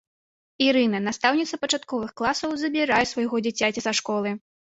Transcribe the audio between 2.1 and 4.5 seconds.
класаў, забірае свайго дзіцяці са школы.